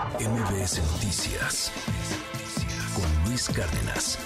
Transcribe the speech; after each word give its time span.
MBS 0.00 0.80
Noticias 0.94 1.70
con 2.94 3.28
Luis 3.28 3.50
Cárdenas. 3.50 4.18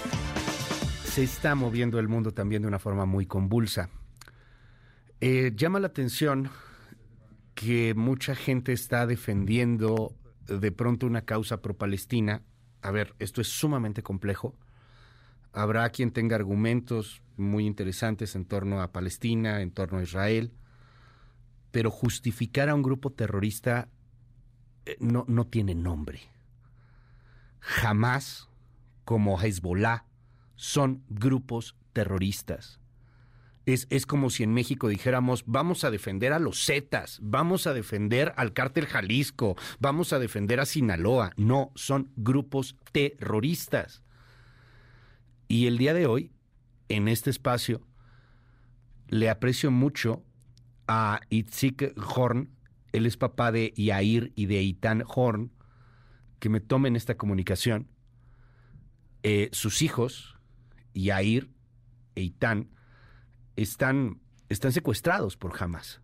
Se 1.03 1.23
está 1.23 1.53
moviendo 1.53 1.99
el 1.99 2.07
mundo 2.07 2.31
también 2.31 2.61
de 2.61 2.69
una 2.69 2.79
forma 2.79 3.05
muy 3.05 3.25
convulsa. 3.25 3.89
Eh, 5.19 5.51
llama 5.53 5.81
la 5.81 5.87
atención 5.87 6.49
que 7.55 7.93
mucha 7.93 8.35
gente 8.35 8.71
está 8.71 9.05
defendiendo 9.05 10.15
de 10.47 10.71
pronto 10.71 11.07
una 11.07 11.23
causa 11.23 11.61
pro-palestina. 11.61 12.41
A 12.81 12.91
ver, 12.91 13.13
esto 13.19 13.41
es 13.41 13.49
sumamente 13.49 14.01
complejo. 14.01 14.55
Habrá 15.51 15.89
quien 15.89 16.11
tenga 16.11 16.37
argumentos 16.37 17.21
muy 17.35 17.65
interesantes 17.65 18.37
en 18.37 18.45
torno 18.45 18.81
a 18.81 18.93
Palestina, 18.93 19.61
en 19.61 19.71
torno 19.71 19.97
a 19.97 20.03
Israel, 20.03 20.53
pero 21.71 21.91
justificar 21.91 22.69
a 22.69 22.75
un 22.75 22.81
grupo 22.81 23.11
terrorista 23.11 23.89
no, 24.99 25.25
no 25.27 25.47
tiene 25.47 25.75
nombre. 25.75 26.21
Jamás, 27.59 28.49
como 29.03 29.41
Hezbollah, 29.41 30.05
son 30.55 31.03
grupos 31.09 31.75
terroristas. 31.93 32.79
Es, 33.65 33.87
es, 33.89 34.05
como 34.05 34.29
si 34.29 34.43
en 34.43 34.53
México 34.53 34.87
dijéramos, 34.87 35.43
vamos 35.47 35.83
a 35.83 35.89
defender 35.89 36.33
a 36.33 36.39
los 36.39 36.63
Zetas, 36.63 37.17
vamos 37.23 37.65
a 37.65 37.73
defender 37.73 38.31
al 38.37 38.53
cártel 38.53 38.85
Jalisco, 38.85 39.55
vamos 39.79 40.13
a 40.13 40.19
defender 40.19 40.59
a 40.59 40.67
Sinaloa. 40.67 41.31
No, 41.35 41.71
son 41.73 42.11
grupos 42.15 42.77
terroristas. 42.91 44.03
Y 45.47 45.65
el 45.65 45.79
día 45.79 45.95
de 45.95 46.05
hoy, 46.05 46.31
en 46.89 47.07
este 47.07 47.31
espacio, 47.31 47.81
le 49.07 49.29
aprecio 49.29 49.71
mucho 49.71 50.23
a 50.87 51.21
Itzik 51.29 51.93
Horn, 51.97 52.49
él 52.95 53.05
es 53.05 53.17
papá 53.17 53.51
de 53.51 53.73
Yair 53.75 54.31
y 54.35 54.45
de 54.45 54.61
Itán 54.61 55.03
Horn, 55.07 55.51
que 56.39 56.49
me 56.49 56.61
tomen 56.61 56.95
esta 56.95 57.17
comunicación. 57.17 57.87
Eh, 59.23 59.49
sus 59.51 59.81
hijos, 59.81 60.37
Yair 60.93 61.49
e 62.15 62.21
Itán, 62.21 62.69
están, 63.55 64.21
están 64.49 64.71
secuestrados 64.71 65.37
por 65.37 65.53
Hamas. 65.61 66.01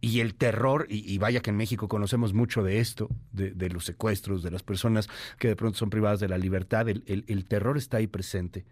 Y 0.00 0.20
el 0.20 0.36
terror, 0.36 0.86
y, 0.88 1.18
vaya 1.18 1.40
que 1.40 1.50
en 1.50 1.56
México 1.56 1.88
conocemos 1.88 2.32
mucho 2.32 2.62
de 2.62 2.78
esto, 2.78 3.08
de, 3.32 3.68
los 3.68 3.84
secuestros, 3.84 4.44
de 4.44 4.52
las 4.52 4.62
personas 4.62 5.08
que 5.40 5.48
de 5.48 5.56
pronto 5.56 5.76
son 5.76 5.90
privadas 5.90 6.20
de 6.20 6.28
la 6.28 6.38
libertad, 6.38 6.88
el, 6.88 7.02
el 7.06 7.44
terror 7.46 7.76
está 7.76 7.96
ahí 7.96 8.06
presente. 8.06 8.64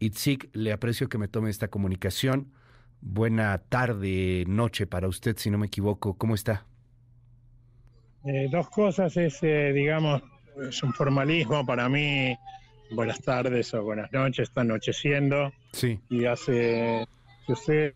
Itzik, 0.00 0.50
le 0.52 0.72
aprecio 0.72 1.08
que 1.08 1.18
me 1.18 1.28
tome 1.28 1.50
esta 1.50 1.68
comunicación. 1.68 2.52
Buena 3.06 3.58
tarde, 3.58 4.44
noche 4.48 4.86
para 4.86 5.08
usted, 5.08 5.36
si 5.36 5.50
no 5.50 5.58
me 5.58 5.66
equivoco. 5.66 6.16
¿Cómo 6.16 6.34
está? 6.34 6.64
Eh, 8.24 8.48
dos 8.50 8.70
cosas 8.70 9.14
es, 9.18 9.42
eh, 9.42 9.72
digamos, 9.74 10.22
es 10.66 10.82
un 10.82 10.94
formalismo 10.94 11.66
para 11.66 11.86
mí. 11.90 12.34
Buenas 12.92 13.20
tardes 13.20 13.74
o 13.74 13.82
buenas 13.82 14.10
noches, 14.10 14.48
está 14.48 14.62
anocheciendo. 14.62 15.52
Sí. 15.72 16.00
Y 16.08 16.24
hace, 16.24 17.06
si 17.46 17.52
ustedes 17.52 17.94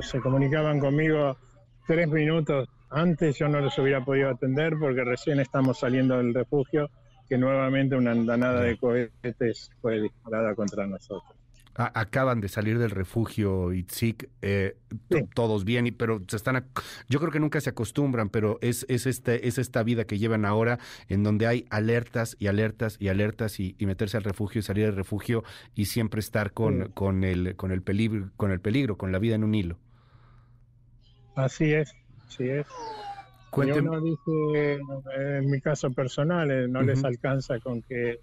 se 0.00 0.20
comunicaban 0.20 0.80
conmigo 0.80 1.38
tres 1.86 2.08
minutos 2.08 2.68
antes, 2.90 3.38
yo 3.38 3.48
no 3.48 3.60
los 3.60 3.78
hubiera 3.78 4.04
podido 4.04 4.30
atender 4.30 4.74
porque 4.80 5.04
recién 5.04 5.38
estamos 5.38 5.78
saliendo 5.78 6.18
del 6.18 6.34
refugio, 6.34 6.90
que 7.28 7.38
nuevamente 7.38 7.94
una 7.94 8.10
andanada 8.10 8.62
de 8.62 8.76
cohetes 8.78 9.70
fue 9.80 10.00
disparada 10.00 10.56
contra 10.56 10.88
nosotros 10.88 11.37
acaban 11.78 12.40
de 12.40 12.48
salir 12.48 12.78
del 12.78 12.90
refugio 12.90 13.72
Itzik, 13.72 14.28
eh, 14.42 14.76
todos 15.34 15.64
bien, 15.64 15.94
pero 15.96 16.20
se 16.26 16.36
están, 16.36 16.66
yo 17.08 17.20
creo 17.20 17.30
que 17.30 17.38
nunca 17.38 17.60
se 17.60 17.70
acostumbran, 17.70 18.30
pero 18.30 18.58
es, 18.62 18.84
es, 18.88 19.06
este, 19.06 19.46
es 19.46 19.58
esta 19.58 19.84
vida 19.84 20.04
que 20.04 20.18
llevan 20.18 20.44
ahora 20.44 20.80
en 21.08 21.22
donde 21.22 21.46
hay 21.46 21.66
alertas 21.70 22.36
y 22.40 22.48
alertas 22.48 22.96
y 22.98 23.08
alertas 23.08 23.60
y, 23.60 23.76
meterse 23.78 24.16
al 24.16 24.24
refugio 24.24 24.58
y 24.58 24.62
salir 24.62 24.86
del 24.86 24.96
refugio 24.96 25.44
y 25.74 25.86
siempre 25.86 26.20
estar 26.20 26.52
con, 26.52 26.90
con, 26.90 27.24
el, 27.24 27.56
con, 27.56 27.70
el 27.70 27.80
peligro, 27.80 28.30
con 28.36 28.50
el 28.50 28.60
peligro, 28.60 28.98
con 28.98 29.12
la 29.12 29.18
vida 29.18 29.36
en 29.36 29.44
un 29.44 29.54
hilo. 29.54 29.78
Así 31.36 31.72
es, 31.72 31.94
así 32.26 32.50
es. 32.50 32.66
Cuénteme. 33.50 33.88
Yo 33.90 34.00
dice, 34.00 34.80
en 35.16 35.50
mi 35.50 35.60
caso 35.60 35.90
personal, 35.92 36.50
eh, 36.50 36.68
no 36.68 36.82
les 36.82 37.02
alcanza 37.04 37.60
con 37.60 37.80
que 37.82 38.20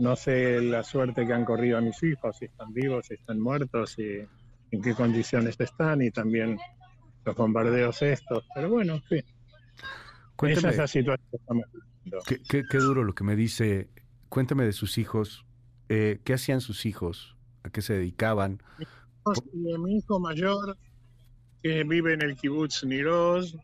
no 0.00 0.16
sé 0.16 0.60
la 0.62 0.82
suerte 0.82 1.26
que 1.26 1.32
han 1.32 1.44
corrido 1.44 1.78
a 1.78 1.80
mis 1.80 2.02
hijos, 2.02 2.36
si 2.38 2.46
están 2.46 2.72
vivos, 2.72 3.06
si 3.06 3.14
están 3.14 3.38
muertos, 3.38 3.98
y 3.98 4.26
en 4.70 4.82
qué 4.82 4.94
condiciones 4.94 5.56
están 5.60 6.00
y 6.02 6.10
también 6.10 6.58
los 7.24 7.36
bombardeos 7.36 8.00
estos. 8.02 8.44
Pero 8.54 8.70
bueno, 8.70 9.00
sí. 9.08 9.22
Cuéntame, 10.36 10.68
Esa 10.68 10.70
es 10.70 10.76
la 10.78 10.86
situación 10.86 11.28
que 11.30 11.36
estamos 11.36 11.66
qué, 12.48 12.64
qué, 12.68 12.78
duro 12.78 13.04
lo 13.04 13.14
que 13.14 13.24
me 13.24 13.36
dice. 13.36 13.90
Cuéntame 14.30 14.64
de 14.64 14.72
sus 14.72 14.96
hijos. 14.96 15.44
Eh, 15.90 16.20
¿Qué 16.24 16.32
hacían 16.32 16.62
sus 16.62 16.86
hijos? 16.86 17.36
¿A 17.62 17.68
qué 17.68 17.82
se 17.82 17.94
dedicaban? 17.94 18.62
Mi 19.52 19.98
hijo 19.98 20.18
mayor, 20.18 20.78
que 21.62 21.84
vive 21.84 22.14
en 22.14 22.22
el 22.22 22.36
kibutz 22.36 22.84
Niroz, 22.84 23.54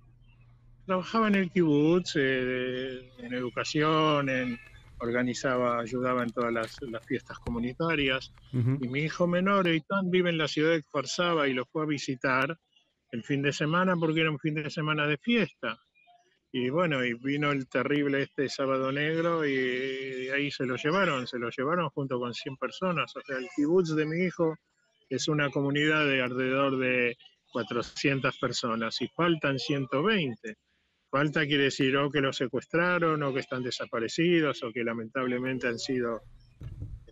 trabajaba 0.84 1.28
en 1.28 1.36
el 1.36 1.50
kibutz, 1.50 2.12
eh, 2.16 3.10
en 3.20 3.32
educación, 3.32 4.28
en 4.28 4.58
organizaba, 4.98 5.78
ayudaba 5.78 6.22
en 6.22 6.30
todas 6.30 6.52
las, 6.52 6.78
fiestas 7.06 7.38
comunitarias. 7.38 8.32
Y 8.52 8.88
mi 8.88 9.00
hijo 9.00 9.26
menor, 9.26 9.68
Eitan, 9.68 10.10
vive 10.10 10.30
en 10.30 10.38
la 10.38 10.48
ciudad 10.48 10.72
de 10.72 10.82
Farsaba 10.90 11.48
y 11.48 11.54
lo 11.54 11.66
fue 11.66 11.82
a 11.82 11.86
visitar 11.86 12.58
el 13.12 13.22
fin 13.22 13.42
de 13.42 13.52
semana 13.52 13.94
porque 13.96 14.20
era 14.20 14.30
un 14.30 14.38
fin 14.38 14.54
de 14.54 14.70
semana 14.70 15.06
de 15.06 15.18
fiesta. 15.18 15.78
Y 16.52 16.70
bueno, 16.70 17.04
y 17.04 17.12
vino 17.14 17.50
el 17.50 17.68
terrible 17.68 18.22
este 18.22 18.48
sábado 18.48 18.90
negro 18.90 19.46
y, 19.46 20.28
ahí 20.30 20.50
se 20.50 20.64
lo 20.64 20.76
llevaron, 20.76 21.26
se 21.26 21.38
lo 21.38 21.50
llevaron 21.50 21.90
junto 21.90 22.18
con 22.18 22.32
100 22.32 22.56
personas. 22.56 23.14
O 23.14 23.20
sea, 23.20 23.36
el 23.36 23.48
kibutz 23.54 23.94
de 23.94 24.06
mi 24.06 24.24
hijo 24.24 24.56
es 25.10 25.28
una 25.28 25.50
comunidad 25.50 26.06
de 26.06 26.22
alrededor 26.22 26.78
de 26.78 27.16
400 27.52 28.38
personas 28.38 29.00
y 29.02 29.08
faltan 29.08 29.58
120. 29.58 30.56
Falta 31.16 31.46
quiere 31.46 31.64
decir 31.64 31.96
o 31.96 32.10
que 32.10 32.20
los 32.20 32.36
secuestraron 32.36 33.22
o 33.22 33.32
que 33.32 33.40
están 33.40 33.62
desaparecidos 33.62 34.62
o 34.62 34.70
que 34.70 34.84
lamentablemente 34.84 35.66
han 35.66 35.78
sido 35.78 36.20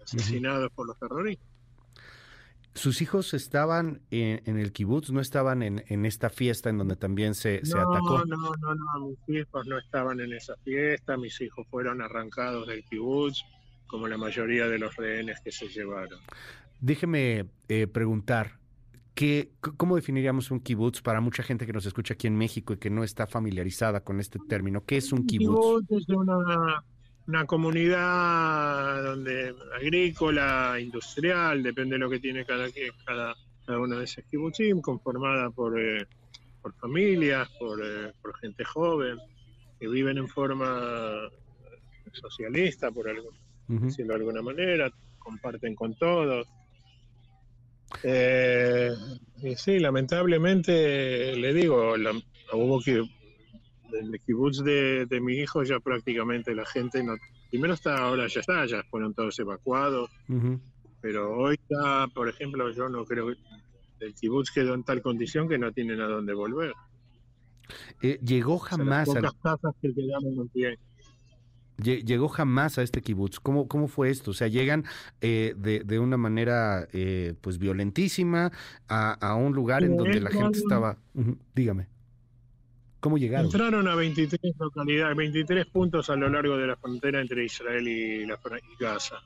asesinados 0.03 0.71
por 0.73 0.87
los 0.87 0.99
terroristas. 0.99 1.49
¿Sus 2.75 3.01
hijos 3.01 3.33
estaban 3.33 4.03
en, 4.11 4.59
el 4.59 4.73
kibutz, 4.73 5.09
no 5.09 5.23
estaban 5.23 5.63
en, 5.63 6.05
esta 6.05 6.29
fiesta 6.29 6.69
en 6.69 6.77
donde 6.77 6.97
también 6.97 7.35
se, 7.35 7.63
atacó? 7.65 8.27
No, 8.27 8.37
no, 8.37 8.75
no, 8.75 9.09
mis 9.09 9.41
hijos 9.41 9.67
no 9.67 9.79
estaban 9.79 10.21
en 10.21 10.35
esa 10.35 10.55
fiesta, 10.59 11.17
mis 11.17 11.41
hijos 11.41 11.67
fueron 11.71 12.03
arrancados 12.03 12.67
del 12.69 12.85
kibutz, 12.85 13.41
como 13.87 14.07
la 14.07 14.19
mayoría 14.19 14.69
de 14.69 14.81
los 14.81 14.95
rehenes 14.97 15.41
que 15.43 15.51
se 15.51 15.67
llevaron. 15.69 16.21
Déjeme 16.79 17.47
eh, 17.71 17.87
preguntar, 17.87 18.59
¿Qué, 19.15 19.53
¿Cómo 19.77 19.95
definiríamos 19.95 20.51
un 20.51 20.59
kibutz 20.59 21.01
para 21.01 21.21
mucha 21.21 21.45
gente 21.45 21.67
que 21.67 21.73
nos 21.73 21.87
escucha 21.87 22.15
aquí 22.15 22.27
en 22.27 22.37
México 22.37 22.73
y 22.73 22.79
que 22.79 22.91
no 22.91 23.05
está 23.05 23.29
familiarizada 23.29 24.01
con 24.01 24.19
este 24.19 24.41
término? 24.49 24.85
¿Qué 24.85 24.97
es 24.97 25.13
un 25.13 25.25
kibutz? 25.25 25.87
es 25.91 26.09
una, 26.09 27.47
comunidad 27.47 29.05
donde 29.05 29.55
agrícola, 29.75 30.79
industrial, 30.81 31.63
depende 31.63 31.95
de 31.95 32.01
lo 32.01 32.11
que 32.11 32.19
tiene 32.19 32.45
cada, 32.45 32.67
cada, 33.07 33.35
cada 33.65 33.79
uno 33.79 33.99
de 33.99 34.05
esos 34.05 34.25
kibbutzim, 34.25 34.81
conformada 34.81 35.49
por, 35.51 35.81
eh, 35.81 36.07
por 36.61 36.75
familias, 36.75 37.49
por, 37.59 37.81
eh, 37.83 38.13
por 38.21 38.37
gente 38.39 38.65
joven, 38.65 39.19
que 39.79 39.87
viven 39.87 40.19
en 40.19 40.27
forma 40.27 41.31
socialista, 42.13 42.91
por 42.91 43.09
algo, 43.09 43.31
decirlo 43.69 44.15
de 44.15 44.21
alguna 44.21 44.43
manera, 44.43 44.91
comparten 45.19 45.75
con 45.75 45.95
todos 45.95 46.49
eh, 48.03 48.93
sí, 49.57 49.79
lamentablemente, 49.79 51.37
le 51.37 51.55
digo, 51.55 51.95
hubo 52.53 52.81
que 52.81 53.03
el 53.93 54.21
kibutz 54.27 54.63
de, 54.63 55.21
mi 55.21 55.35
hijo 55.35 55.63
ya 55.63 55.81
prácticamente 55.81 56.55
la 56.55 56.67
gente 56.67 57.03
no... 57.03 57.15
Primero 57.51 57.75
está, 57.75 57.99
ahora 57.99 58.27
ya 58.27 58.41
está, 58.41 58.67
ya 58.67 58.83
fueron 58.91 59.15
todos 59.15 59.39
evacuados, 59.39 60.11
pero 61.01 61.37
hoy 61.37 61.59
ya, 61.71 62.09
por 62.13 62.29
ejemplo, 62.29 62.71
yo 62.73 62.89
no 62.89 63.05
creo 63.05 63.29
que 63.29 64.07
el 64.07 64.15
kibutz 64.15 64.51
quedó 64.51 64.75
en 64.75 64.83
tal 64.83 65.03
condición 65.03 65.49
que 65.49 65.59
no 65.59 65.71
tienen 65.71 66.01
a 66.01 66.09
dónde 66.09 66.35
volver. 66.35 66.73
Eh, 68.03 68.19
llegó 68.25 68.59
jamás 68.59 69.09
a... 69.15 69.21
Las 69.21 69.35
casas 69.35 69.75
que 69.81 69.95
quedaron 69.95 70.35
en 70.41 70.49
pie 70.49 70.79
llegó 71.83 72.29
jamás 72.29 72.79
a 72.79 72.83
este 72.83 73.03
kibutz. 73.03 73.41
¿Cómo, 73.41 73.69
cómo 73.69 73.89
fue 73.89 74.11
esto? 74.11 74.31
O 74.31 74.35
sea, 74.35 74.49
llegan 74.49 74.85
eh, 75.21 75.55
de, 75.57 75.81
de, 75.81 75.99
una 75.99 76.17
manera 76.17 76.89
eh, 76.93 77.35
pues 77.41 77.59
violentísima 77.59 78.53
a, 78.89 79.13
a, 79.13 79.35
un 79.35 79.53
lugar 79.53 79.85
en 79.85 79.97
donde 79.97 80.21
la 80.21 80.31
gente 80.31 80.59
estaba... 80.59 80.97
dígame. 81.55 81.89
¿Cómo 83.01 83.19
llegaron? 83.19 83.47
Entraron 83.47 83.87
a 83.87 83.95
23 83.97 84.55
localidades, 84.59 85.15
23 85.15 85.67
puntos 85.67 86.09
a 86.09 86.17
lo 86.17 86.29
largo 86.31 86.57
de 86.57 86.69
la 86.69 86.77
frontera 86.77 87.21
entre 87.21 87.45
Israel 87.45 87.87
y, 87.87 88.25
la, 88.25 88.39
Gaza. 88.81 89.17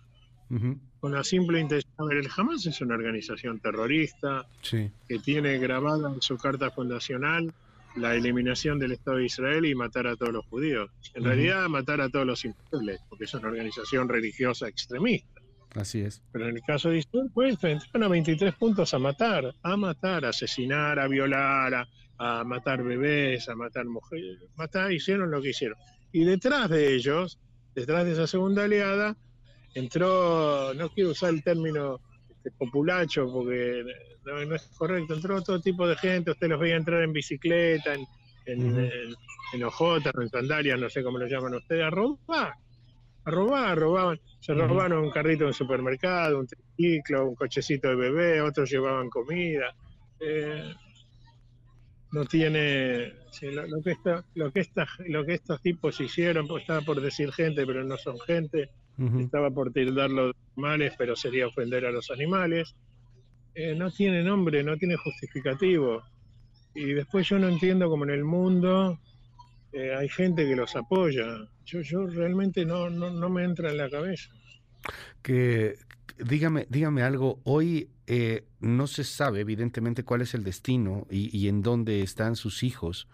Con 0.98 1.12
la 1.12 1.22
simple 1.22 1.60
intención, 1.60 1.92
a 1.98 2.04
ver, 2.04 2.16
el 2.16 2.28
Hamas 2.36 2.66
es 2.66 2.80
una 2.80 2.96
organización 2.96 3.60
terrorista 3.60 4.46
que 4.68 5.18
tiene 5.22 5.58
grabada 5.58 6.12
en 6.12 6.20
su 6.20 6.36
carta 6.38 6.72
fundacional 6.72 7.54
la 7.98 8.14
eliminación 8.14 8.78
del 8.78 8.92
Estado 8.92 9.18
de 9.18 9.26
Israel 9.26 9.64
y 9.64 9.74
matar 9.74 10.06
a 10.06 10.16
todos 10.16 10.32
los 10.32 10.46
judíos. 10.46 10.90
En 11.14 11.24
realidad, 11.24 11.68
matar 11.68 12.00
a 12.00 12.08
todos 12.08 12.26
los 12.26 12.44
imperiales, 12.44 13.00
porque 13.08 13.24
es 13.24 13.34
una 13.34 13.48
organización 13.48 14.08
religiosa 14.08 14.68
extremista. 14.68 15.40
Así 15.74 16.00
es. 16.00 16.22
Pero 16.32 16.48
en 16.48 16.56
el 16.56 16.62
caso 16.62 16.90
de 16.90 16.98
Israel, 16.98 17.30
pues 17.32 17.62
entraron 17.62 18.04
a 18.04 18.08
23 18.08 18.54
puntos 18.54 18.94
a 18.94 18.98
matar, 18.98 19.54
a 19.62 19.76
matar, 19.76 20.24
a 20.24 20.30
asesinar, 20.30 20.98
a 20.98 21.08
violar, 21.08 21.86
a, 22.18 22.44
matar 22.44 22.82
bebés, 22.82 23.48
a 23.48 23.54
matar 23.54 23.84
mujeres, 23.84 24.38
matar, 24.56 24.92
hicieron 24.92 25.30
lo 25.30 25.42
que 25.42 25.50
hicieron. 25.50 25.78
Y 26.12 26.24
detrás 26.24 26.70
de 26.70 26.94
ellos, 26.94 27.38
detrás 27.74 28.04
de 28.04 28.12
esa 28.12 28.26
segunda 28.26 28.64
aliada, 28.64 29.16
entró, 29.74 30.72
no 30.74 30.88
quiero 30.90 31.10
usar 31.10 31.30
el 31.30 31.42
término 31.42 32.00
populacho 32.52 33.30
porque 33.32 33.84
no, 34.24 34.54
es 34.54 34.62
correcto, 34.76 35.14
entró 35.14 35.42
todo 35.42 35.60
tipo 35.60 35.86
de 35.86 35.96
gente, 35.96 36.30
usted 36.30 36.48
los 36.48 36.60
veía 36.60 36.76
entrar 36.76 37.02
en 37.02 37.12
bicicleta, 37.12 37.94
en, 37.94 38.06
en, 38.46 38.90
en, 39.52 39.64
ojotas, 39.64 40.12
en 40.20 40.28
sandalias, 40.28 40.78
no 40.78 40.88
sé 40.88 41.02
cómo 41.02 41.18
lo 41.18 41.26
llaman 41.26 41.54
ustedes, 41.54 41.84
a 41.84 41.90
robar, 41.90 42.54
a 43.24 43.30
robar, 43.30 43.78
robaban, 43.78 44.20
se 44.40 44.54
robaron 44.54 45.04
un 45.04 45.10
carrito 45.10 45.44
en 45.44 45.48
un 45.48 45.54
supermercado, 45.54 46.38
un 46.38 46.46
triciclo, 46.46 47.28
un 47.28 47.34
cochecito 47.34 47.88
de 47.88 47.96
bebé, 47.96 48.40
otros 48.40 48.70
llevaban 48.70 49.10
comida. 49.10 49.74
Eh, 50.20 50.74
no 52.12 52.24
tiene 52.24 53.12
lo, 53.42 53.82
que 53.82 53.96
lo 54.34 54.52
que 54.52 54.66
lo 55.06 55.24
que 55.24 55.34
estos 55.34 55.60
tipos 55.60 56.00
hicieron 56.00 56.46
pues, 56.46 56.62
estaba 56.62 56.80
por 56.80 57.00
decir 57.00 57.32
gente 57.32 57.66
pero 57.66 57.84
no 57.84 57.96
son 57.96 58.18
gente 58.20 58.70
estaba 59.20 59.50
por 59.50 59.72
tildarlo 59.72 60.28
de 60.28 60.34
animales 60.56 60.94
pero 60.98 61.14
sería 61.14 61.46
ofender 61.46 61.86
a 61.86 61.90
los 61.90 62.10
animales. 62.10 62.74
Eh, 63.54 63.74
no 63.74 63.90
tiene 63.90 64.22
nombre 64.22 64.62
no 64.62 64.76
tiene 64.76 64.96
justificativo. 64.96 66.02
Y 66.74 66.92
después 66.92 67.28
yo 67.28 67.38
no 67.38 67.48
entiendo 67.48 67.88
cómo 67.88 68.04
en 68.04 68.10
el 68.10 68.24
mundo 68.24 68.98
eh, 69.72 69.94
hay 69.94 70.08
gente 70.08 70.46
que 70.46 70.56
los 70.56 70.74
apoya. 70.76 71.26
Yo 71.64 71.80
yo 71.80 72.06
realmente 72.06 72.64
no, 72.64 72.90
no 72.90 73.10
no 73.10 73.28
me 73.28 73.44
entra 73.44 73.70
en 73.70 73.76
la 73.76 73.88
cabeza. 73.88 74.30
Que 75.22 75.76
dígame 76.18 76.66
dígame 76.68 77.02
algo. 77.02 77.40
Hoy 77.44 77.90
eh, 78.10 78.46
no 78.60 78.86
se 78.86 79.04
sabe 79.04 79.40
evidentemente 79.40 80.02
cuál 80.02 80.22
es 80.22 80.32
el 80.32 80.42
destino 80.42 81.06
y, 81.10 81.46
en 81.46 81.60
dónde 81.60 82.00
están 82.00 82.36
sus 82.36 82.62
hijos. 82.62 83.06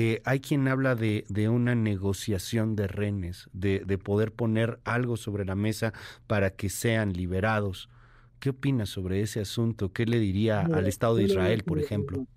Eh, 0.00 0.22
hay 0.24 0.38
quien 0.38 0.68
habla 0.68 0.94
de, 0.94 1.24
una 1.48 1.74
negociación 1.74 2.76
de 2.76 2.86
renes, 2.86 3.50
de, 3.52 3.80
poder 3.98 4.30
poner 4.30 4.78
algo 4.84 5.16
sobre 5.16 5.44
la 5.44 5.56
mesa 5.56 5.92
para 6.28 6.50
que 6.50 6.68
sean 6.68 7.14
liberados. 7.14 7.90
¿Qué 8.38 8.50
opina 8.50 8.86
sobre 8.86 9.22
ese 9.22 9.40
asunto? 9.40 9.92
¿Qué 9.92 10.06
le 10.06 10.20
diría 10.20 10.60
al 10.60 10.86
Estado 10.86 11.16
de 11.16 11.24
Israel, 11.24 11.64
por 11.64 11.80
ejemplo? 11.80 12.28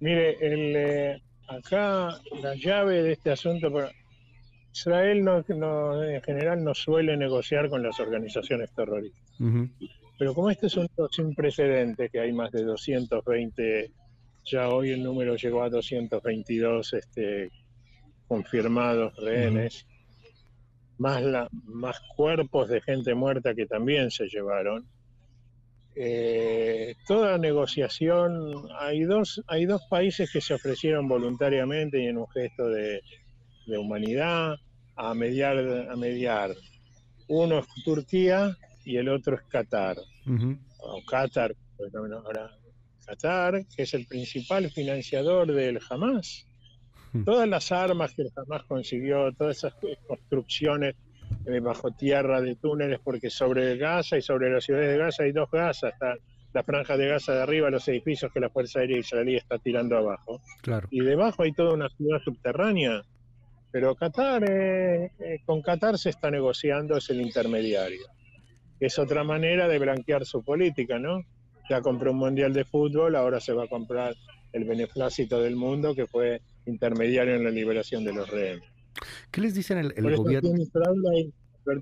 Mire, 0.00 0.36
el, 0.40 0.74
eh, 0.74 1.22
acá 1.46 2.18
la 2.42 2.56
llave 2.56 3.04
de 3.04 3.12
este 3.12 3.30
asunto, 3.30 3.72
Israel 4.72 5.22
no, 5.22 6.02
en 6.02 6.22
general 6.22 6.64
no 6.64 6.74
suele 6.74 7.16
negociar 7.16 7.68
con 7.68 7.84
las 7.84 8.00
organizaciones 8.00 8.72
terroristas. 8.72 9.22
Pero 10.18 10.34
como 10.34 10.50
este 10.50 10.66
es 10.66 10.76
un 10.76 10.88
sin 11.12 11.36
precedentes, 11.36 12.10
que 12.10 12.18
hay 12.18 12.32
más 12.32 12.50
de 12.50 12.64
220, 12.64 13.92
ya 14.44 14.68
hoy 14.68 14.90
el 14.90 15.02
número 15.02 15.36
llegó 15.36 15.62
a 15.62 15.70
222 15.70 16.92
este, 16.94 17.50
confirmados 18.26 19.16
rehenes, 19.16 19.86
más, 20.98 21.22
la, 21.22 21.48
más 21.64 22.00
cuerpos 22.16 22.68
de 22.68 22.80
gente 22.80 23.14
muerta 23.14 23.54
que 23.54 23.66
también 23.66 24.10
se 24.10 24.28
llevaron. 24.28 24.86
Eh, 25.96 26.94
toda 27.06 27.38
negociación, 27.38 28.68
hay 28.78 29.02
dos, 29.02 29.42
hay 29.46 29.64
dos 29.64 29.82
países 29.88 30.30
que 30.32 30.40
se 30.40 30.54
ofrecieron 30.54 31.08
voluntariamente 31.08 32.02
y 32.02 32.06
en 32.06 32.18
un 32.18 32.28
gesto 32.28 32.68
de, 32.68 33.00
de 33.66 33.78
humanidad 33.78 34.56
a 34.96 35.14
mediar, 35.14 35.88
a 35.90 35.96
mediar. 35.96 36.54
Uno 37.28 37.60
es 37.60 37.66
Turquía 37.84 38.56
y 38.84 38.96
el 38.96 39.08
otro 39.08 39.36
es 39.36 39.42
Qatar. 39.42 39.96
O 40.78 41.02
Qatar, 41.06 41.54
ahora 42.24 42.50
Qatar, 43.04 43.64
que 43.76 43.82
es 43.82 43.94
el 43.94 44.06
principal 44.06 44.70
financiador 44.70 45.52
del 45.52 45.80
Hamas. 45.88 46.46
Todas 47.24 47.48
las 47.48 47.70
armas 47.70 48.12
que 48.14 48.22
el 48.22 48.32
Hamas 48.34 48.64
consiguió, 48.64 49.32
todas 49.32 49.58
esas 49.58 49.74
construcciones 50.08 50.96
eh, 51.46 51.60
bajo 51.60 51.92
tierra 51.92 52.40
de 52.40 52.56
túneles, 52.56 52.98
porque 53.02 53.30
sobre 53.30 53.76
Gaza 53.76 54.18
y 54.18 54.22
sobre 54.22 54.50
las 54.50 54.64
ciudades 54.64 54.90
de 54.90 54.98
Gaza 54.98 55.22
hay 55.22 55.32
dos 55.32 55.48
Gaza, 55.50 55.90
está 55.90 56.16
la 56.52 56.62
franja 56.64 56.96
de 56.96 57.08
Gaza 57.08 57.34
de 57.34 57.42
arriba, 57.42 57.70
los 57.70 57.86
edificios 57.86 58.32
que 58.32 58.40
la 58.40 58.50
Fuerza 58.50 58.80
Aérea 58.80 58.98
Israelí 58.98 59.36
está 59.36 59.58
tirando 59.58 59.96
abajo. 59.96 60.40
Claro. 60.62 60.88
Y 60.90 61.00
debajo 61.00 61.44
hay 61.44 61.52
toda 61.52 61.74
una 61.74 61.88
ciudad 61.90 62.18
subterránea. 62.24 63.02
Pero 63.70 63.94
Qatar, 63.94 64.44
eh, 64.48 65.10
eh, 65.18 65.40
con 65.44 65.62
Qatar 65.62 65.98
se 65.98 66.10
está 66.10 66.30
negociando, 66.30 66.96
es 66.96 67.10
el 67.10 67.20
intermediario 67.20 68.06
es 68.80 68.98
otra 68.98 69.24
manera 69.24 69.68
de 69.68 69.78
blanquear 69.78 70.24
su 70.24 70.42
política, 70.42 70.98
¿no? 70.98 71.24
Ya 71.68 71.80
compró 71.80 72.12
un 72.12 72.18
mundial 72.18 72.52
de 72.52 72.64
fútbol, 72.64 73.16
ahora 73.16 73.40
se 73.40 73.52
va 73.52 73.64
a 73.64 73.68
comprar 73.68 74.14
el 74.52 74.64
beneplácito 74.64 75.40
del 75.40 75.56
mundo, 75.56 75.94
que 75.94 76.06
fue 76.06 76.40
intermediario 76.66 77.34
en 77.34 77.44
la 77.44 77.50
liberación 77.50 78.04
de 78.04 78.12
los 78.12 78.28
rehenes. 78.30 78.64
¿Qué 79.30 79.40
les 79.40 79.54
dicen 79.54 79.78
el, 79.78 79.94
el 79.96 80.16
gobierno? 80.16 80.50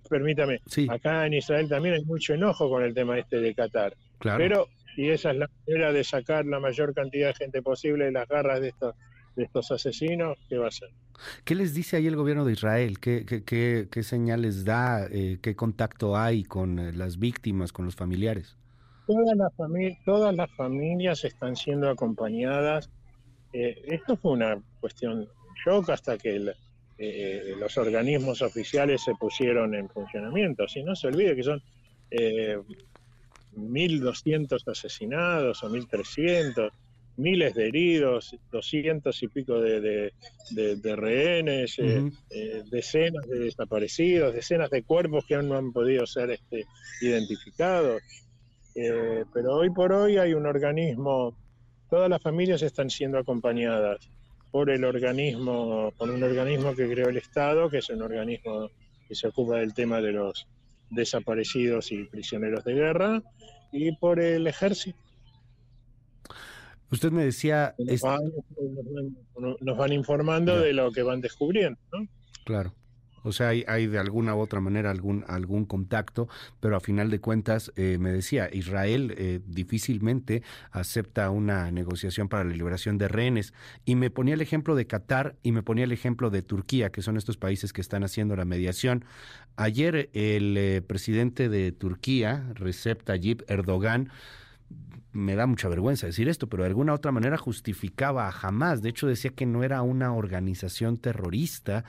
permítame, 0.08 0.60
acá 0.88 1.26
en 1.26 1.34
Israel 1.34 1.68
también 1.68 1.96
hay 1.96 2.04
mucho 2.04 2.34
enojo 2.34 2.70
con 2.70 2.82
el 2.82 2.94
tema 2.94 3.18
este 3.18 3.40
de 3.40 3.54
Qatar. 3.54 3.96
Claro. 4.18 4.38
Pero, 4.38 4.68
y 4.96 5.08
esa 5.08 5.32
es 5.32 5.38
la 5.38 5.50
manera 5.66 5.92
de 5.92 6.04
sacar 6.04 6.46
la 6.46 6.60
mayor 6.60 6.94
cantidad 6.94 7.28
de 7.28 7.34
gente 7.34 7.62
posible 7.62 8.04
de 8.04 8.12
las 8.12 8.28
garras 8.28 8.60
de 8.60 8.68
estos, 8.68 8.94
de 9.36 9.44
estos 9.44 9.70
asesinos, 9.72 10.38
¿qué 10.48 10.58
va 10.58 10.68
a 10.68 10.70
ser? 10.70 10.90
¿Qué 11.44 11.54
les 11.54 11.74
dice 11.74 11.96
ahí 11.96 12.06
el 12.06 12.16
gobierno 12.16 12.44
de 12.44 12.52
Israel? 12.52 12.98
¿Qué, 13.00 13.24
qué, 13.24 13.88
qué, 13.90 14.02
señales 14.02 14.64
da? 14.64 15.06
Eh, 15.10 15.38
¿Qué 15.40 15.54
contacto 15.54 16.16
hay 16.16 16.44
con 16.44 16.78
eh, 16.78 16.92
las 16.92 17.18
víctimas, 17.18 17.72
con 17.72 17.84
los 17.84 17.96
familiares? 17.96 18.56
Todas 19.06 19.36
las, 19.36 19.52
todas 20.04 20.34
las 20.34 20.50
familias 20.52 21.24
están 21.24 21.54
siendo 21.56 21.88
acompañadas. 21.90 22.90
Eh, 23.52 23.82
esto 23.86 24.16
fue 24.16 24.32
una 24.32 24.60
cuestión 24.80 25.28
shock 25.64 25.90
hasta 25.90 26.18
que 26.18 26.40
los 27.58 27.78
organismos 27.78 28.42
oficiales 28.42 29.02
se 29.02 29.14
pusieron 29.14 29.74
en 29.74 29.88
funcionamiento. 29.88 30.68
Si 30.68 30.82
no 30.82 30.94
se 30.94 31.06
olvide 31.08 31.34
que 31.36 31.42
son 31.42 31.62
1.200 32.10 34.68
asesinados 34.68 35.62
o 35.62 35.70
1.300 35.70 36.70
miles 37.16 37.54
de 37.54 37.68
heridos, 37.68 38.36
doscientos 38.50 39.22
y 39.22 39.28
pico 39.28 39.60
de, 39.60 40.12
rehenes, 40.96 41.78
eh, 41.78 42.10
eh, 42.30 42.62
decenas 42.70 43.26
de 43.28 43.40
desaparecidos, 43.40 44.34
decenas 44.34 44.70
de 44.70 44.82
cuerpos 44.82 45.26
que 45.26 45.34
aún 45.34 45.48
no 45.48 45.56
han 45.56 45.72
podido 45.72 46.06
ser 46.06 46.30
este, 46.30 46.64
identificados. 47.00 48.02
Eh, 48.74 49.24
pero 49.32 49.54
hoy 49.56 49.70
por 49.70 49.92
hoy 49.92 50.16
hay 50.16 50.34
un 50.34 50.46
organismo, 50.46 51.34
todas 51.90 52.08
las 52.08 52.22
familias 52.22 52.62
están 52.62 52.90
siendo 52.90 53.18
acompañadas 53.18 54.08
por 54.50 54.70
el 54.70 54.84
organismo, 54.84 55.92
por 55.96 56.10
un 56.10 56.22
organismo 56.22 56.74
que 56.74 56.88
creó 56.88 57.08
el 57.08 57.16
Estado, 57.16 57.70
que 57.70 57.78
es 57.78 57.90
un 57.90 58.02
organismo 58.02 58.70
que 59.08 59.14
se 59.14 59.28
ocupa 59.28 59.56
del 59.56 59.74
tema 59.74 60.00
de 60.00 60.12
los 60.12 60.46
desaparecidos 60.90 61.90
y 61.92 62.04
prisioneros 62.04 62.64
de 62.64 62.74
guerra, 62.74 63.22
y 63.72 63.92
por 63.96 64.20
el 64.20 64.46
ejército 64.46 64.98
Usted 66.92 67.10
me 67.10 67.24
decía... 67.24 67.74
Nos, 67.78 68.02
van, 69.78 69.92
informando 69.94 70.60
de 70.60 70.74
lo 70.74 70.92
que 70.92 71.02
van 71.02 71.22
descubriendo, 71.22 71.80
¿no? 71.90 72.06
Claro. 72.44 72.74
O 73.22 73.32
sea, 73.32 73.48
hay, 73.48 73.86
de 73.86 73.98
alguna 73.98 74.34
u 74.34 74.40
otra 74.40 74.60
manera 74.60 74.90
algún, 74.90 75.24
algún 75.28 75.64
contacto, 75.64 76.28
pero 76.60 76.76
a 76.76 76.80
final 76.80 77.10
de 77.10 77.20
cuentas, 77.20 77.72
eh, 77.76 77.98
me 77.98 78.10
decía, 78.10 78.48
Israel 78.52 79.14
eh, 79.16 79.40
difícilmente 79.46 80.42
acepta 80.70 81.30
una 81.30 81.70
negociación 81.70 82.28
para 82.28 82.44
la 82.44 82.54
liberación 82.54 82.98
de 82.98 83.08
rehenes. 83.08 83.54
Y 83.84 83.94
me 83.94 84.10
ponía 84.10 84.34
el 84.34 84.40
ejemplo 84.40 84.74
de 84.74 84.86
Qatar 84.86 85.36
y 85.42 85.52
me 85.52 85.62
ponía 85.62 85.84
el 85.84 85.92
ejemplo 85.92 86.30
de 86.30 86.42
Turquía, 86.42 86.90
que 86.90 87.02
son 87.02 87.16
estos 87.16 87.36
países 87.36 87.72
que 87.72 87.80
están 87.80 88.04
haciendo 88.04 88.36
la 88.36 88.44
mediación. 88.44 89.04
Ayer 89.56 90.10
el 90.12 90.56
eh, 90.56 90.82
presidente 90.82 91.48
de 91.48 91.72
Turquía, 91.72 92.50
Recep 92.54 93.02
Tayyip 93.02 93.42
Erdogan, 93.48 94.10
me 95.12 95.34
da 95.34 95.46
mucha 95.46 95.68
vergüenza 95.68 96.06
decir 96.06 96.28
esto, 96.28 96.48
pero 96.48 96.62
de 96.62 96.70
alguna 96.70 96.94
otra 96.94 97.12
manera 97.12 97.36
justificaba 97.36 98.28
a 98.28 98.30
Hamas. 98.30 98.82
De 98.82 98.88
hecho, 98.88 99.06
decía 99.06 99.30
que 99.30 99.46
no 99.46 99.62
era 99.62 99.82
una 99.82 100.14
organización 100.14 100.96
terrorista 100.96 101.84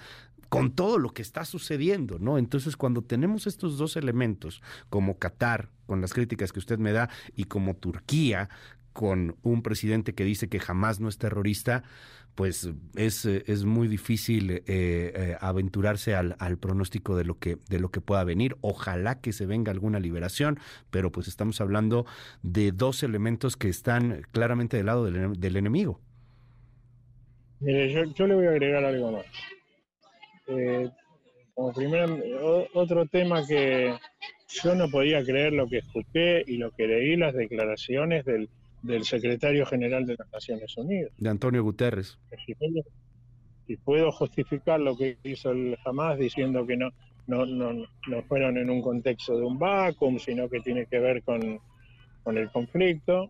con 0.53 0.75
todo 0.75 0.99
lo 0.99 1.09
que 1.09 1.23
está 1.23 1.45
sucediendo, 1.45 2.19
¿no? 2.19 2.37
Entonces, 2.37 2.77
cuando 2.77 3.01
tenemos 3.01 3.47
estos 3.47 3.75
dos 3.75 3.97
elementos, 3.97 4.61
como 4.91 5.17
Qatar, 5.17 5.71
con 5.87 5.99
las 5.99 6.13
críticas 6.13 6.53
que 6.53 6.59
usted 6.59 6.77
me 6.77 6.91
da, 6.91 7.09
y 7.35 7.45
como 7.45 7.75
Turquía, 7.75 8.49
con 8.93 9.35
un 9.41 9.63
presidente 9.63 10.13
que 10.13 10.23
dice 10.23 10.49
que 10.49 10.59
jamás 10.59 10.99
no 10.99 11.09
es 11.09 11.17
terrorista, 11.17 11.81
pues 12.35 12.69
es, 12.93 13.25
es 13.25 13.65
muy 13.65 13.87
difícil 13.87 14.51
eh, 14.51 14.61
eh, 14.67 15.37
aventurarse 15.41 16.13
al, 16.13 16.35
al, 16.37 16.59
pronóstico 16.59 17.17
de 17.17 17.25
lo 17.25 17.39
que 17.39 17.57
de 17.67 17.79
lo 17.79 17.89
que 17.89 18.01
pueda 18.01 18.23
venir. 18.23 18.55
Ojalá 18.61 19.21
que 19.21 19.33
se 19.33 19.47
venga 19.47 19.71
alguna 19.71 19.99
liberación, 19.99 20.59
pero 20.91 21.11
pues 21.11 21.27
estamos 21.27 21.61
hablando 21.61 22.05
de 22.43 22.71
dos 22.71 23.01
elementos 23.01 23.57
que 23.57 23.69
están 23.69 24.21
claramente 24.29 24.77
del 24.77 24.85
lado 24.85 25.05
del, 25.05 25.33
del 25.33 25.57
enemigo. 25.57 25.99
Mire, 27.59 27.91
yo, 27.91 28.03
yo 28.03 28.27
le 28.27 28.35
voy 28.35 28.45
a 28.45 28.51
agregar 28.51 28.85
algo 28.85 29.13
más. 29.13 29.25
Eh, 30.47 30.89
como 31.53 31.71
primer, 31.71 32.09
otro 32.73 33.05
tema 33.05 33.45
que 33.45 33.95
yo 34.63 34.75
no 34.75 34.89
podía 34.89 35.23
creer 35.23 35.53
lo 35.53 35.67
que 35.67 35.79
escuché 35.79 36.43
y 36.47 36.57
lo 36.57 36.71
que 36.71 36.87
leí, 36.87 37.15
las 37.15 37.33
declaraciones 37.33 38.25
del, 38.25 38.49
del 38.81 39.03
secretario 39.03 39.65
general 39.65 40.05
de 40.05 40.15
las 40.17 40.31
Naciones 40.31 40.75
Unidas. 40.77 41.11
De 41.17 41.29
Antonio 41.29 41.63
Guterres. 41.63 42.19
Si 42.45 42.55
puedo, 42.55 42.83
si 43.67 43.77
puedo 43.77 44.11
justificar 44.11 44.79
lo 44.79 44.97
que 44.97 45.17
hizo 45.23 45.51
el 45.51 45.77
Hamas 45.85 46.17
diciendo 46.19 46.65
que 46.65 46.77
no, 46.77 46.89
no, 47.27 47.45
no, 47.45 47.73
no 48.07 48.23
fueron 48.23 48.57
en 48.57 48.69
un 48.69 48.81
contexto 48.81 49.37
de 49.37 49.45
un 49.45 49.57
vacuum, 49.57 50.19
sino 50.19 50.49
que 50.49 50.59
tiene 50.59 50.85
que 50.85 50.99
ver 50.99 51.23
con, 51.23 51.59
con 52.23 52.37
el 52.37 52.49
conflicto. 52.51 53.29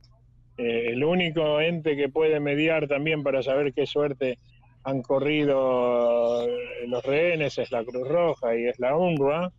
Eh, 0.58 0.92
el 0.92 1.04
único 1.04 1.60
ente 1.62 1.96
que 1.96 2.10
puede 2.10 2.40
mediar 2.40 2.88
también 2.88 3.24
para 3.24 3.44
saber 3.44 3.74
qué 3.74 3.86
suerte 3.86 4.40
han 4.86 5.02
corrido 5.02 6.48
eh, 6.48 6.88
los 6.88 7.04
rehenes 7.06 7.58
es 7.58 7.72
la 7.72 7.84
Cruz 7.86 8.08
Roja 8.08 8.56
y 8.58 8.66
es 8.68 8.80
la 8.80 8.96
UNRWA. 8.98 9.52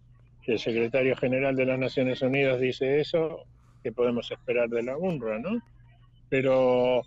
El 0.47 0.59
secretario 0.59 1.17
general 1.17 1.57
de 1.57 1.65
las 1.67 1.79
Naciones 1.79 2.21
Unidas 2.21 2.61
dice 2.61 3.01
eso, 3.01 3.45
¿qué 3.83 3.93
podemos 3.93 4.31
esperar 4.31 4.69
de 4.69 4.83
la 4.83 4.97
UNRWA, 4.97 5.39
no? 5.39 5.59
Pero, 6.29 7.03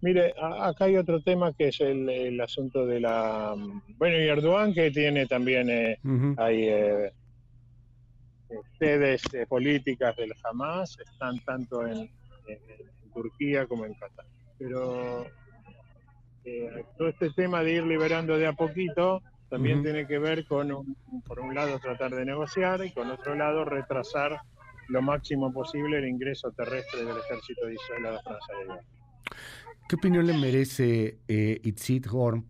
mire, 0.00 0.34
a- 0.40 0.68
acá 0.68 0.86
hay 0.86 0.96
otro 0.96 1.20
tema 1.22 1.52
que 1.52 1.68
es 1.68 1.80
el, 1.80 2.08
el 2.08 2.40
asunto 2.40 2.86
de 2.86 2.98
la... 3.00 3.54
Bueno, 3.98 4.16
y 4.18 4.26
Erdogan 4.28 4.74
que 4.74 4.90
tiene 4.90 5.26
también... 5.26 5.70
eh, 5.70 5.98
hay 6.38 6.68
eh, 6.68 7.12
sedes 8.78 9.32
eh, 9.34 9.46
políticas 9.46 10.16
del 10.16 10.32
Hamas, 10.42 10.98
están 10.98 11.38
tanto 11.44 11.86
en, 11.86 11.98
en- 11.98 12.58
en 13.04 13.12
Turquía 13.12 13.66
como 13.66 13.84
en 13.84 13.94
Qatar. 13.94 14.26
Pero 14.58 15.26
eh, 16.44 16.84
todo 16.96 17.08
este 17.08 17.30
tema 17.30 17.62
de 17.62 17.72
ir 17.74 17.82
liberando 17.84 18.36
de 18.38 18.46
a 18.46 18.52
poquito 18.52 19.22
también 19.48 19.82
tiene 19.82 20.06
que 20.06 20.18
ver 20.18 20.46
con, 20.46 20.70
un- 20.72 20.96
por 21.26 21.40
un 21.40 21.54
lado, 21.54 21.78
tratar 21.80 22.12
de 22.14 22.24
negociar 22.24 22.84
y 22.84 22.92
con 22.92 23.10
otro 23.10 23.34
lado, 23.34 23.64
retrasar 23.64 24.40
lo 24.88 25.02
máximo 25.02 25.52
posible 25.52 25.98
el 25.98 26.08
ingreso 26.08 26.50
terrestre 26.52 27.04
del 27.04 27.16
ejército 27.18 27.66
de 27.66 27.74
Israel 27.74 28.06
a 28.06 28.10
la 28.12 28.22
Franja 28.22 28.52
de 28.60 28.66
Gaza. 28.66 28.84
¿Qué 29.88 29.96
opinión 29.96 30.26
le 30.26 30.34
merece 30.38 31.18
eh, 31.26 31.60
Itzit 31.64 32.06
Horn? 32.10 32.46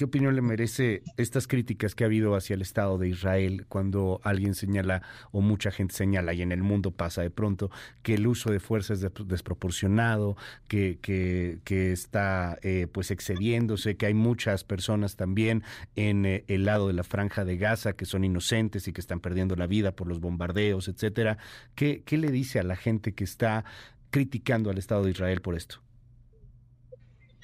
¿Qué 0.00 0.06
opinión 0.06 0.34
le 0.34 0.40
merece 0.40 1.02
estas 1.18 1.46
críticas 1.46 1.94
que 1.94 2.04
ha 2.04 2.06
habido 2.06 2.34
hacia 2.34 2.54
el 2.54 2.62
Estado 2.62 2.96
de 2.96 3.06
Israel 3.06 3.66
cuando 3.68 4.18
alguien 4.24 4.54
señala 4.54 5.02
o 5.30 5.42
mucha 5.42 5.70
gente 5.70 5.94
señala 5.94 6.32
y 6.32 6.40
en 6.40 6.52
el 6.52 6.62
mundo 6.62 6.90
pasa 6.90 7.20
de 7.20 7.28
pronto 7.28 7.70
que 8.02 8.14
el 8.14 8.26
uso 8.26 8.50
de 8.50 8.60
fuerza 8.60 8.94
es 8.94 9.02
des- 9.02 9.12
desproporcionado, 9.26 10.38
que, 10.68 10.98
que, 11.02 11.58
que 11.64 11.92
está 11.92 12.58
eh, 12.62 12.86
pues 12.90 13.10
excediéndose, 13.10 13.98
que 13.98 14.06
hay 14.06 14.14
muchas 14.14 14.64
personas 14.64 15.16
también 15.16 15.64
en 15.96 16.24
eh, 16.24 16.44
el 16.48 16.64
lado 16.64 16.86
de 16.86 16.94
la 16.94 17.04
franja 17.04 17.44
de 17.44 17.58
Gaza 17.58 17.92
que 17.92 18.06
son 18.06 18.24
inocentes 18.24 18.88
y 18.88 18.94
que 18.94 19.02
están 19.02 19.20
perdiendo 19.20 19.54
la 19.54 19.66
vida 19.66 19.92
por 19.92 20.06
los 20.08 20.18
bombardeos, 20.18 20.88
etcétera? 20.88 21.36
¿Qué, 21.74 22.04
qué 22.06 22.16
le 22.16 22.30
dice 22.30 22.58
a 22.58 22.62
la 22.62 22.76
gente 22.76 23.12
que 23.12 23.24
está 23.24 23.66
criticando 24.08 24.70
al 24.70 24.78
Estado 24.78 25.04
de 25.04 25.10
Israel 25.10 25.42
por 25.42 25.56
esto? 25.56 25.82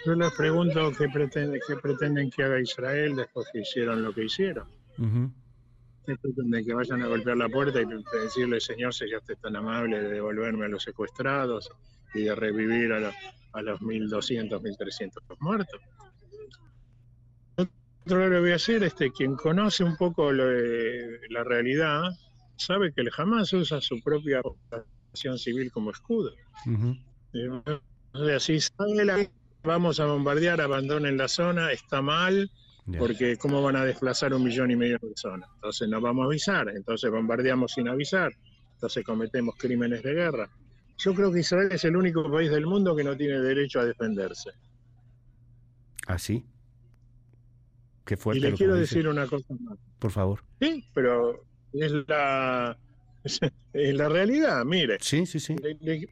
Yo 0.06 0.14
les 0.14 0.32
pregunto 0.34 0.92
qué, 0.96 1.08
pretende, 1.08 1.58
qué 1.66 1.75
pretenden 1.76 2.30
que 2.30 2.44
haga 2.44 2.60
Israel 2.60 3.16
después 3.16 3.48
que 3.52 3.62
hicieron 3.62 4.04
lo 4.04 4.14
que 4.14 4.25
hicieron. 4.26 4.68
Ujú. 4.98 5.32
¿Qué 6.06 6.14
pretenden 6.16 6.64
que 6.64 6.75
vayan 6.75 7.02
a 7.02 7.08
golpear 7.08 7.36
la 7.36 7.48
puerta 7.48 7.80
y 7.80 7.86
decirle, 8.22 8.60
Señor, 8.60 8.94
sería 8.94 9.18
usted 9.18 9.36
tan 9.38 9.56
amable 9.56 10.00
de 10.00 10.10
devolverme 10.10 10.66
a 10.66 10.68
los 10.68 10.84
secuestrados 10.84 11.68
y 12.14 12.22
de 12.22 12.34
revivir 12.36 12.92
a, 12.92 13.00
los 13.00 13.14
a 13.52 13.62
los 13.62 13.80
1.200, 13.80 14.62
1.300 14.62 15.25
muertos? 15.40 15.80
Otro 17.56 18.18
que 18.20 18.28
le 18.28 18.38
voy 18.38 18.50
a 18.50 18.52
decir, 18.52 18.84
este, 18.84 19.10
quien 19.10 19.34
conoce 19.34 19.82
un 19.82 19.96
poco 19.96 20.30
lo 20.30 20.44
la 21.30 21.42
realidad, 21.42 22.02
sabe 22.56 22.92
que 22.92 23.00
el 23.00 23.10
jamás 23.10 23.52
usa 23.52 23.80
su 23.80 24.00
propia 24.00 24.40
población 24.40 25.36
civil 25.36 25.72
como 25.72 25.90
escudo. 25.90 26.30
Eh, 27.32 27.48
O 28.12 28.25
sea, 28.25 28.38
si 28.38 28.60
sale 28.60 29.04
la- 29.04 29.28
vamos 29.66 30.00
a 30.00 30.06
bombardear, 30.06 30.61
abandonen 30.61 31.16
la 31.16 31.28
zona, 31.28 31.73
está 31.73 32.00
mal, 32.00 32.50
porque 32.99 33.37
¿cómo 33.37 33.62
van 33.62 33.76
a 33.76 33.85
desplazar 33.85 34.32
un 34.32 34.44
millón 34.44 34.70
y 34.70 34.76
medio 34.76 34.94
de 34.94 35.08
personas? 35.08 35.49
Entonces 35.56 35.88
no 35.88 36.00
vamos 36.00 36.23
a 36.25 36.26
avisar, 36.26 36.68
entonces 36.68 37.11
bombardeamos 37.11 37.73
sin 37.73 37.88
avisar, 37.88 38.32
entonces 38.75 39.04
cometemos 39.04 39.56
crímenes 39.58 40.02
de 40.02 40.14
guerra. 40.14 40.49
Yo 40.99 41.12
creo 41.14 41.30
que 41.32 41.40
Israel 41.40 41.68
es 41.73 41.85
el 41.85 41.96
único 41.96 42.30
país 42.30 42.50
del 42.50 42.64
mundo 42.66 42.94
que 42.96 43.04
no 43.04 43.16
tiene 43.16 43.40
derecho 43.40 43.80
a 43.80 43.85
defenderse. 43.85 44.50
¿Ah, 46.06 46.18
sí? 46.18 46.46
Qué 48.04 48.16
fuerte. 48.16 48.38
y 48.38 48.50
le 48.50 48.56
quiero 48.56 48.75
dice. 48.76 48.94
decir 48.94 49.08
una 49.08 49.26
cosa 49.26 49.52
más. 49.61 49.78
Por 49.99 50.11
favor. 50.12 50.40
Sí, 50.61 50.88
pero 50.94 51.44
es 51.73 51.92
la, 52.06 52.78
es 53.73 53.94
la 53.94 54.08
realidad, 54.08 54.64
mire. 54.64 54.99
Sí, 55.00 55.26
sí, 55.26 55.40
sí. 55.40 55.56
Le- 55.56 55.76
le- 55.80 56.08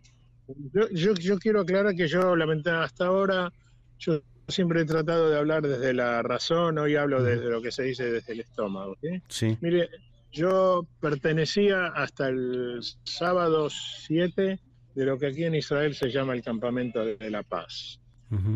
yo, 0.72 0.88
yo, 0.90 1.14
yo 1.14 1.38
quiero 1.38 1.60
aclarar 1.60 1.94
que 1.94 2.08
yo, 2.08 2.36
lamentablemente, 2.36 2.70
hasta 2.70 3.06
ahora, 3.06 3.52
yo 3.98 4.20
siempre 4.48 4.82
he 4.82 4.84
tratado 4.84 5.30
de 5.30 5.38
hablar 5.38 5.62
desde 5.62 5.94
la 5.94 6.22
razón, 6.22 6.78
hoy 6.78 6.96
hablo 6.96 7.22
desde 7.22 7.48
lo 7.48 7.62
que 7.62 7.72
se 7.72 7.84
dice 7.84 8.10
desde 8.10 8.32
el 8.34 8.40
estómago. 8.40 8.96
¿sí? 9.00 9.22
Sí. 9.28 9.58
Mire, 9.60 9.88
yo 10.32 10.86
pertenecía 11.00 11.86
hasta 11.86 12.28
el 12.28 12.80
sábado 13.04 13.68
7 13.70 14.58
de 14.94 15.04
lo 15.04 15.18
que 15.18 15.28
aquí 15.28 15.44
en 15.44 15.54
Israel 15.54 15.94
se 15.94 16.10
llama 16.10 16.34
el 16.34 16.42
Campamento 16.42 17.04
de 17.04 17.30
la 17.30 17.42
Paz. 17.42 17.98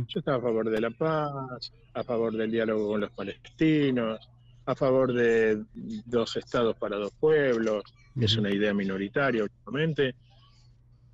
Yo 0.08 0.18
estaba 0.18 0.38
a 0.38 0.40
favor 0.40 0.68
de 0.68 0.80
la 0.80 0.90
paz, 0.90 1.72
a 1.94 2.02
favor 2.02 2.36
del 2.36 2.50
diálogo 2.50 2.88
con 2.88 3.00
los 3.00 3.12
palestinos, 3.12 4.28
a 4.66 4.74
favor 4.74 5.12
de 5.12 5.62
dos 6.04 6.36
estados 6.36 6.76
para 6.76 6.96
dos 6.96 7.12
pueblos, 7.20 7.84
que 8.18 8.24
es 8.24 8.32
Ujú. 8.32 8.40
una 8.40 8.50
idea 8.52 8.74
minoritaria 8.74 9.44
últimamente, 9.44 10.16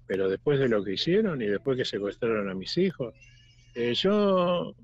pero 0.07 0.29
después 0.29 0.59
de 0.59 0.69
lo 0.69 0.85
que 0.85 0.95
hicieron 0.95 1.41
y 1.43 1.47
después 1.47 1.77
que 1.77 1.85
secuestraron 1.85 2.49
a 2.51 2.55
mis 2.55 2.77
hijos, 2.79 3.15
eh, 3.75 3.95
yo 3.95 4.75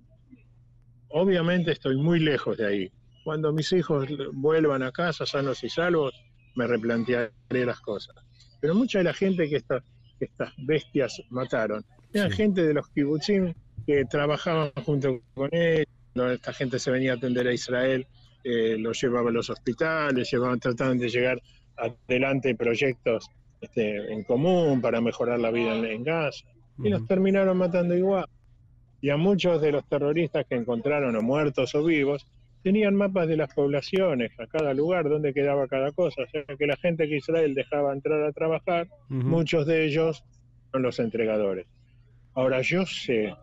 obviamente 1.08 1.72
estoy 1.72 1.96
muy 1.96 2.20
lejos 2.20 2.56
de 2.56 2.66
ahí. 2.66 2.92
Cuando 3.24 3.52
mis 3.52 3.72
hijos 3.72 4.08
vuelvan 4.32 4.82
a 4.82 4.92
casa 4.92 5.26
sanos 5.26 5.62
y 5.64 5.68
salvos, 5.68 6.14
me 6.56 6.66
replantearé 6.66 7.30
las 7.50 7.80
cosas. 7.80 8.16
Pero 8.60 8.74
mucha 8.74 8.98
de 8.98 9.04
la 9.04 9.14
gente 9.14 9.48
que, 9.48 9.56
esta- 9.56 9.82
que 10.18 10.24
estas 10.26 10.52
bestias 10.58 11.20
mataron, 11.30 11.84
eran 12.12 12.30
Sí. 12.30 12.36
gente 12.38 12.66
de 12.66 12.74
los 12.74 12.88
kibutzim 12.88 13.54
que 13.86 14.04
trabajaban 14.06 14.70
junto 14.84 15.20
con 15.34 15.48
ellos, 15.52 15.86
esta 16.32 16.52
gente 16.52 16.78
se 16.78 16.90
venía 16.90 17.12
a 17.12 17.16
atender 17.16 17.46
a 17.46 17.52
Israel, 17.52 18.06
eh, 18.44 18.76
los 18.78 19.00
llevaba 19.00 19.30
a 19.30 19.32
los 19.32 19.48
hospitales, 19.50 20.30
llevaban, 20.30 20.58
trataban 20.58 20.98
de 20.98 21.08
llegar 21.08 21.40
adelante 21.76 22.54
proyectos 22.54 23.28
este, 23.60 24.12
en 24.12 24.24
común 24.24 24.80
para 24.80 25.00
mejorar 25.00 25.38
la 25.38 25.50
vida 25.50 25.76
en, 25.76 25.84
en 25.84 26.04
Gaza, 26.04 26.46
y 26.82 26.88
los 26.88 27.06
terminaron 27.06 27.58
matando 27.58 27.94
igual. 27.94 28.26
Y 29.02 29.10
a 29.10 29.16
muchos 29.16 29.60
de 29.60 29.72
los 29.72 29.86
terroristas 29.86 30.46
que 30.46 30.54
encontraron, 30.54 31.14
o 31.16 31.22
muertos 31.22 31.74
o 31.74 31.84
vivos, 31.84 32.26
tenían 32.62 32.94
mapas 32.94 33.28
de 33.28 33.36
las 33.36 33.52
poblaciones, 33.54 34.32
a 34.38 34.46
cada 34.46 34.74
lugar, 34.74 35.08
donde 35.08 35.32
quedaba 35.32 35.66
cada 35.68 35.92
cosa. 35.92 36.22
O 36.22 36.26
sea 36.28 36.44
que 36.44 36.66
la 36.66 36.76
gente 36.76 37.08
que 37.08 37.16
Israel 37.16 37.54
dejaba 37.54 37.92
entrar 37.92 38.22
a 38.22 38.32
trabajar, 38.32 38.88
muchos 39.08 39.66
de 39.66 39.84
ellos 39.84 40.24
son 40.70 40.82
los 40.82 40.98
entregadores. 40.98 41.66
Ahora, 42.34 42.60
yo 42.60 42.86
sé, 42.86 43.34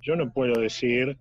yo 0.00 0.16
no 0.16 0.32
puedo 0.32 0.60
decir, 0.60 1.16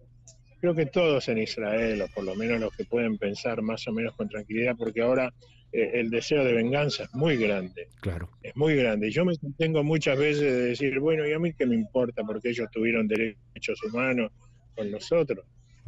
creo 0.61 0.75
que 0.75 0.85
todos 0.85 1.27
en 1.29 1.39
Israel, 1.39 2.01
o 2.03 2.07
por 2.13 2.23
lo 2.23 2.35
menos 2.35 2.59
los 2.59 2.75
que 2.75 2.85
pueden 2.85 3.17
pensar 3.17 3.61
más 3.61 3.87
o 3.87 3.91
menos 3.91 4.15
con 4.15 4.29
tranquilidad, 4.29 4.75
porque 4.77 5.01
ahora 5.01 5.33
el 5.73 6.09
deseo 6.11 6.43
de 6.45 6.53
venganza 6.53 7.03
es 7.05 7.13
muy 7.13 7.35
grande, 7.37 7.87
Claro. 7.99 8.29
es 8.43 8.55
muy 8.55 8.75
grande. 8.75 9.07
Y 9.07 9.11
yo 9.11 9.25
me 9.25 9.35
contengo 9.37 9.83
muchas 9.83 10.17
veces 10.17 10.41
de 10.41 10.61
decir, 10.67 10.99
bueno, 10.99 11.27
¿y 11.27 11.33
a 11.33 11.39
mí 11.39 11.51
qué 11.53 11.65
me 11.65 11.75
importa? 11.75 12.23
Porque 12.23 12.49
ellos 12.49 12.67
tuvieron 12.71 13.07
derechos 13.07 13.81
humanos 13.83 14.31
con 14.75 14.91
nosotros. 14.91 15.45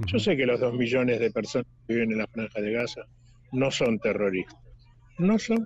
Yo 0.08 0.20
sé 0.20 0.36
que 0.36 0.46
los 0.46 0.60
dos 0.60 0.74
millones 0.74 1.20
de 1.20 1.32
personas 1.32 1.68
que 1.88 1.94
viven 1.94 2.12
en 2.12 2.18
la 2.18 2.28
franja 2.28 2.60
de 2.60 2.72
Gaza 2.72 3.02
no 3.52 3.72
son 3.72 4.00
terroristas. 4.00 4.60
No 5.20 5.40
son. 5.40 5.66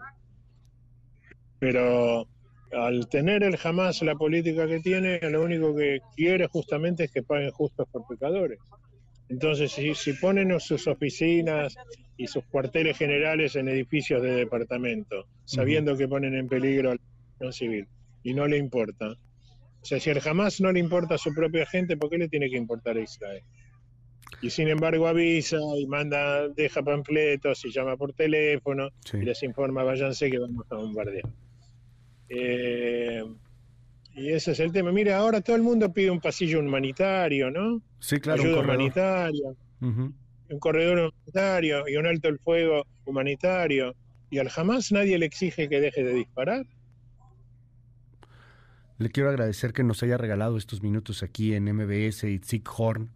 Pero 1.59 2.27
al 2.71 3.07
tener 3.09 3.43
el 3.43 3.57
jamás 3.57 4.01
la 4.03 4.15
política 4.15 4.67
que 4.67 4.79
tiene, 4.81 5.19
lo 5.29 5.43
único 5.43 5.75
que 5.75 5.99
quiere 6.15 6.47
justamente 6.47 7.05
es 7.05 7.11
que 7.11 7.23
paguen 7.23 7.51
justos 7.51 7.87
por 7.91 8.05
pecadores. 8.07 8.59
Entonces, 9.29 9.71
si, 9.71 9.93
si 9.95 10.13
ponen 10.13 10.59
sus 10.59 10.87
oficinas 10.87 11.75
y 12.17 12.27
sus 12.27 12.43
cuarteles 12.45 12.97
generales 12.97 13.55
en 13.55 13.67
edificios 13.69 14.21
de 14.23 14.31
departamento, 14.31 15.27
sabiendo 15.45 15.95
que 15.95 16.07
ponen 16.07 16.35
en 16.35 16.47
peligro 16.47 16.91
a 16.91 16.95
la 16.95 17.01
población 17.37 17.53
civil, 17.53 17.87
y 18.23 18.33
no 18.33 18.47
le 18.47 18.57
importa, 18.57 19.11
o 19.81 19.85
sea, 19.85 19.99
si 19.99 20.09
al 20.09 20.19
jamás 20.19 20.59
no 20.59 20.71
le 20.71 20.79
importa 20.79 21.15
a 21.15 21.17
su 21.17 21.33
propia 21.33 21.65
gente, 21.65 21.95
¿por 21.95 22.09
qué 22.09 22.17
le 22.17 22.27
tiene 22.27 22.49
que 22.49 22.57
importar 22.57 22.97
a 22.97 23.01
Israel? 23.01 23.43
Y 24.41 24.49
sin 24.49 24.67
embargo 24.67 25.07
avisa 25.07 25.57
y 25.77 25.85
manda, 25.87 26.47
deja 26.49 26.83
panfletos 26.83 27.63
y 27.65 27.71
llama 27.71 27.97
por 27.97 28.13
teléfono 28.13 28.89
Sí. 29.05 29.17
y 29.17 29.21
les 29.21 29.41
informa, 29.43 29.83
váyanse 29.83 30.29
que 30.29 30.37
vamos 30.39 30.65
a 30.71 30.75
bombardear. 30.75 31.23
Eh, 32.29 33.23
Y 34.19 34.33
ese 34.33 34.51
es 34.51 34.59
el 34.59 34.71
tema. 34.73 34.91
Mira, 34.91 35.17
ahora 35.17 35.39
todo 35.41 35.55
el 35.55 35.61
mundo 35.61 35.93
pide 35.93 36.11
un 36.11 36.19
pasillo 36.19 36.59
humanitario, 36.59 37.49
¿no? 37.49 37.81
Sí, 37.99 38.19
claro. 38.19 38.41
Ayuda 38.41 38.59
un 38.59 38.65
corredor. 38.65 38.75
humanitaria, 38.75 39.49
Ujú. 39.81 40.13
un 40.49 40.59
corredor 40.59 40.97
humanitario 41.13 41.87
y 41.87 41.95
un 41.95 42.05
alto 42.05 42.27
el 42.27 42.39
fuego 42.39 42.85
humanitario. 43.05 43.95
Y 44.29 44.39
al 44.39 44.49
jamás 44.49 44.91
nadie 44.91 45.17
le 45.17 45.25
exige 45.25 45.69
que 45.69 45.79
deje 45.79 46.03
de 46.03 46.13
disparar. 46.13 46.65
Le 48.97 49.09
quiero 49.09 49.29
agradecer 49.29 49.71
que 49.71 49.83
nos 49.83 50.03
haya 50.03 50.17
regalado 50.17 50.57
estos 50.57 50.83
minutos 50.83 51.23
aquí 51.23 51.53
en 51.53 51.73
MBS 51.73 52.25
y 52.25 52.41
Horn. 52.77 53.11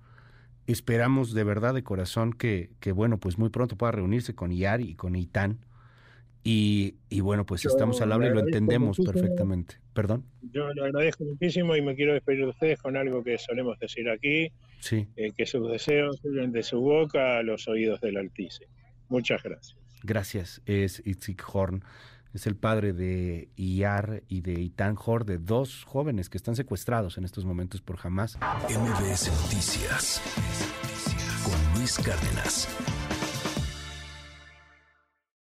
Esperamos 0.65 1.33
de 1.33 1.43
verdad, 1.43 1.73
de 1.73 1.83
corazón, 1.83 2.31
que, 2.31 2.71
que, 2.79 2.93
bueno, 2.93 3.19
pues 3.19 3.37
muy 3.37 3.49
pronto 3.49 3.75
pueda 3.75 3.91
reunirse 3.91 4.33
con 4.33 4.53
IAR 4.53 4.79
y 4.79 4.95
con 4.95 5.17
ITAN. 5.17 5.59
Y, 6.45 6.95
y 7.09 7.21
bueno, 7.21 7.45
pues 7.45 7.61
Yo 7.61 7.69
estamos 7.69 8.01
al 8.01 8.11
habla 8.11 8.27
y 8.27 8.33
lo 8.33 8.41
entendemos 8.41 8.99
muchísimo. 8.99 9.13
perfectamente. 9.13 9.75
Perdón. 9.93 10.25
Yo 10.41 10.73
le 10.73 10.83
agradezco 10.85 11.23
muchísimo 11.23 11.75
y 11.75 11.81
me 11.81 11.95
quiero 11.95 12.13
despedir 12.13 12.41
de 12.41 12.47
ustedes 12.47 12.81
con 12.81 12.97
algo 12.97 13.23
que 13.23 13.37
solemos 13.37 13.79
decir 13.79 14.09
aquí, 14.09 14.51
Sí, 14.79 15.07
eh, 15.15 15.31
que 15.37 15.45
sus 15.45 15.71
deseos 15.71 16.17
suben 16.21 16.51
de 16.51 16.61
su 16.63 16.81
boca 16.81 17.37
a 17.37 17.43
los 17.43 17.67
oídos 17.69 18.01
del 18.01 18.17
Altísimo. 18.17 18.67
Muchas 19.07 19.41
gracias. 19.43 19.77
gracias. 20.03 20.61
Es 20.65 21.01
Itzik 21.05 21.41
Horn. 21.53 21.83
Es 22.33 22.47
el 22.47 22.55
padre 22.57 22.93
de 22.93 23.47
IAR 23.55 24.23
y 24.27 24.41
de 24.41 24.59
Itán 24.59 24.97
Horn, 25.01 25.25
de 25.25 25.37
dos 25.37 25.83
jóvenes 25.85 26.29
que 26.29 26.37
están 26.37 26.55
secuestrados 26.55 27.17
en 27.19 27.25
estos 27.25 27.45
momentos 27.45 27.81
por 27.81 27.97
Hamas. 28.03 28.37
MBS 28.69 29.29
Noticias 29.43 30.19
con 31.45 31.79
Luis 31.79 31.95
Cárdenas. 31.99 32.67